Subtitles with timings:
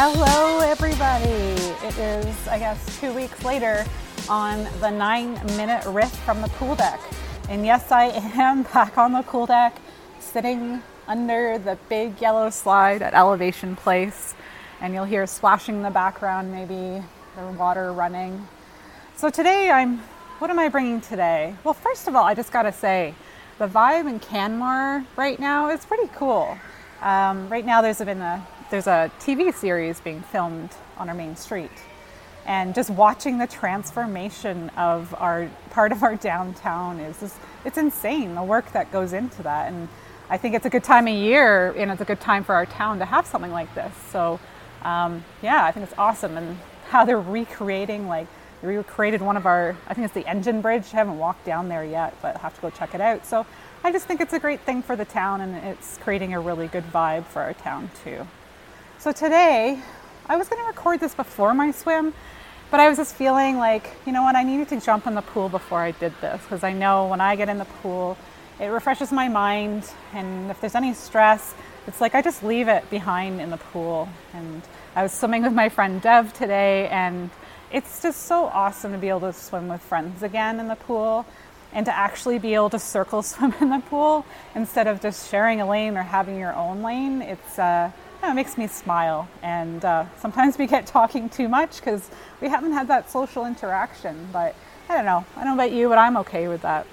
[0.00, 1.26] Hello, everybody.
[1.84, 3.84] It is, I guess, two weeks later
[4.28, 7.00] on the nine minute riff from the pool deck.
[7.48, 9.76] And yes, I am back on the pool deck,
[10.20, 14.36] sitting under the big yellow slide at Elevation Place.
[14.80, 18.46] And you'll hear splashing in the background, maybe the water running.
[19.16, 19.98] So today I'm,
[20.38, 21.56] what am I bringing today?
[21.64, 23.16] Well, first of all, I just gotta say,
[23.58, 26.56] the vibe in Canmore right now is pretty cool.
[27.02, 31.36] Um, right now, there's been a there's a TV series being filmed on our main
[31.36, 31.70] street,
[32.46, 38.34] and just watching the transformation of our part of our downtown is just, it's insane
[38.34, 39.88] the work that goes into that, and
[40.30, 42.66] I think it's a good time of year and it's a good time for our
[42.66, 43.94] town to have something like this.
[44.10, 44.38] So
[44.82, 46.58] um, yeah, I think it's awesome, and
[46.88, 48.26] how they're recreating like
[48.60, 50.84] recreated one of our I think it's the engine bridge.
[50.92, 53.24] I haven't walked down there yet, but I have to go check it out.
[53.24, 53.46] So
[53.84, 56.66] I just think it's a great thing for the town and it's creating a really
[56.66, 58.26] good vibe for our town too.
[59.00, 59.80] So today,
[60.26, 62.12] I was going to record this before my swim,
[62.68, 65.22] but I was just feeling like, you know what, I needed to jump in the
[65.22, 68.18] pool before I did this because I know when I get in the pool,
[68.58, 71.54] it refreshes my mind and if there's any stress,
[71.86, 74.08] it's like I just leave it behind in the pool.
[74.34, 74.62] And
[74.96, 77.30] I was swimming with my friend Dev today and
[77.70, 81.24] it's just so awesome to be able to swim with friends again in the pool
[81.72, 84.26] and to actually be able to circle swim in the pool
[84.56, 87.22] instead of just sharing a lane or having your own lane.
[87.22, 89.28] It's uh, it makes me smile.
[89.42, 94.28] And uh, sometimes we get talking too much because we haven't had that social interaction.
[94.32, 94.54] But
[94.88, 95.24] I don't know.
[95.36, 96.86] I don't know about you, but I'm okay with that.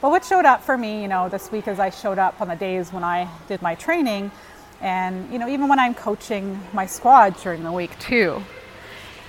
[0.00, 2.48] But what showed up for me, you know, this week is I showed up on
[2.48, 4.30] the days when I did my training,
[4.80, 8.40] and you know, even when I'm coaching my squad during the week too,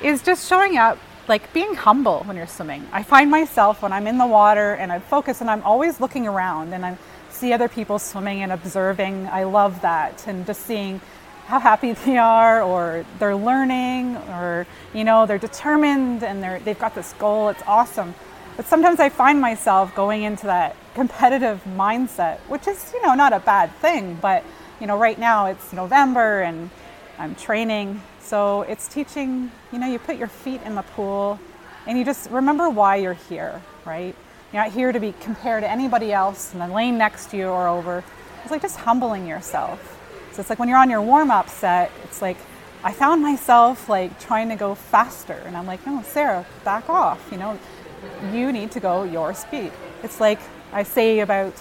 [0.03, 2.87] is just showing up like being humble when you're swimming.
[2.91, 6.27] I find myself when I'm in the water and I focus and I'm always looking
[6.27, 6.97] around and I
[7.39, 9.27] see other people swimming and observing.
[9.27, 11.01] I love that and just seeing
[11.47, 16.80] how happy they are or they're learning or you know they're determined and they're they've
[16.80, 17.49] got this goal.
[17.49, 18.14] It's awesome.
[18.58, 23.31] But sometimes I find myself going into that competitive mindset, which is, you know, not
[23.31, 24.43] a bad thing, but
[24.81, 26.69] you know, right now it's November and
[27.17, 31.39] I'm training so it's teaching, you know, you put your feet in the pool
[31.87, 34.15] and you just remember why you're here, right?
[34.52, 37.48] You're not here to be compared to anybody else in the lane next to you
[37.48, 38.04] or over.
[38.42, 39.98] It's like just humbling yourself.
[40.32, 42.37] So it's like when you're on your warm up set, it's like
[42.83, 45.42] I found myself like trying to go faster.
[45.45, 47.27] And I'm like, no, Sarah, back off.
[47.32, 47.59] You know,
[48.33, 49.71] you need to go your speed.
[50.02, 50.39] It's like
[50.73, 51.54] I say about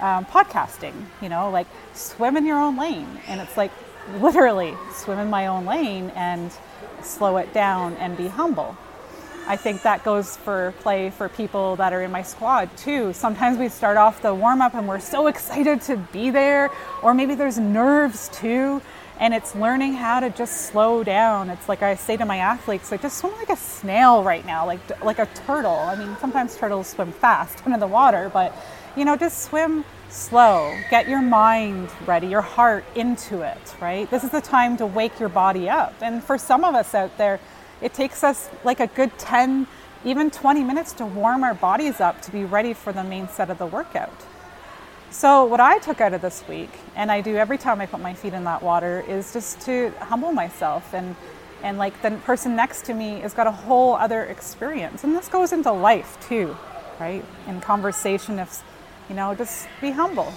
[0.00, 3.20] um, podcasting, you know, like swim in your own lane.
[3.26, 3.72] And it's like
[4.20, 6.52] literally swim in my own lane and
[7.02, 8.76] slow it down and be humble.
[9.48, 13.12] I think that goes for play for people that are in my squad too.
[13.12, 16.70] Sometimes we start off the warm up and we're so excited to be there,
[17.02, 18.82] or maybe there's nerves too,
[19.20, 21.48] and it's learning how to just slow down.
[21.48, 24.66] It's like I say to my athletes, like just swim like a snail right now,
[24.66, 25.76] like like a turtle.
[25.76, 28.52] I mean, sometimes turtles swim fast under the water, but
[28.96, 30.76] you know, just swim slow.
[30.90, 34.10] Get your mind ready, your heart into it, right?
[34.10, 35.94] This is the time to wake your body up.
[36.00, 37.38] And for some of us out there,
[37.80, 39.66] it takes us like a good 10,
[40.04, 43.50] even 20 minutes to warm our bodies up to be ready for the main set
[43.50, 44.24] of the workout.
[45.10, 48.00] So, what I took out of this week, and I do every time I put
[48.00, 51.16] my feet in that water, is just to humble myself and
[51.62, 55.04] and like the person next to me has got a whole other experience.
[55.04, 56.56] And this goes into life too,
[57.00, 57.24] right?
[57.46, 58.62] In conversation, if
[59.08, 60.32] you know, just be humble.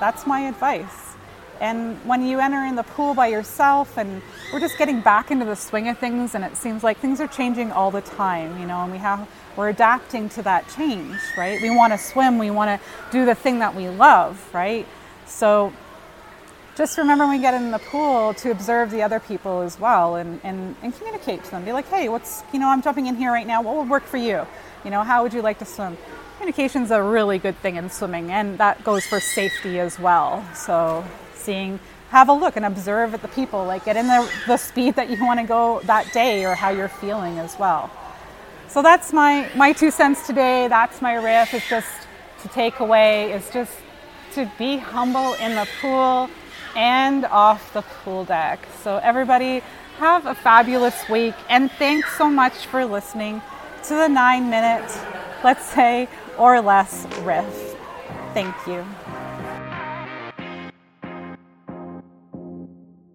[0.00, 1.03] That's my advice.
[1.64, 4.20] And when you enter in the pool by yourself, and
[4.52, 7.26] we're just getting back into the swing of things, and it seems like things are
[7.26, 9.26] changing all the time, you know, and we have
[9.56, 11.62] we're adapting to that change, right?
[11.62, 14.86] We want to swim, we want to do the thing that we love, right?
[15.24, 15.72] So
[16.76, 20.16] just remember when we get in the pool to observe the other people as well
[20.16, 21.64] and, and, and communicate to them.
[21.64, 23.62] Be like, hey, what's, you know, I'm jumping in here right now.
[23.62, 24.46] What would work for you?
[24.84, 25.96] You know, how would you like to swim?
[26.36, 30.44] Communication is a really good thing in swimming, and that goes for safety as well.
[30.54, 31.04] So,
[31.34, 31.78] seeing,
[32.10, 35.08] have a look and observe at the people, like get in the, the speed that
[35.08, 37.90] you want to go that day or how you're feeling as well.
[38.68, 40.66] So, that's my, my two cents today.
[40.66, 41.54] That's my riff.
[41.54, 42.08] It's just
[42.42, 43.72] to take away, it's just
[44.32, 46.28] to be humble in the pool
[46.74, 48.58] and off the pool deck.
[48.82, 49.62] So, everybody,
[49.98, 53.40] have a fabulous week, and thanks so much for listening
[53.84, 54.90] to the nine minute,
[55.44, 56.08] let's say,
[56.38, 57.76] or less riff.
[58.32, 58.84] Thank you.